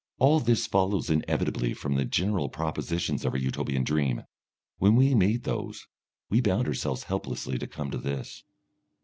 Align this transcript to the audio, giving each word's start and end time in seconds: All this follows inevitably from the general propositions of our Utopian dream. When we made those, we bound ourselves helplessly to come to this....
All 0.17 0.39
this 0.39 0.65
follows 0.65 1.11
inevitably 1.11 1.75
from 1.75 1.93
the 1.93 2.05
general 2.05 2.49
propositions 2.49 3.23
of 3.23 3.33
our 3.33 3.37
Utopian 3.37 3.83
dream. 3.83 4.23
When 4.79 4.95
we 4.95 5.13
made 5.13 5.43
those, 5.43 5.85
we 6.27 6.41
bound 6.41 6.65
ourselves 6.65 7.03
helplessly 7.03 7.59
to 7.59 7.67
come 7.67 7.91
to 7.91 7.99
this.... 7.99 8.43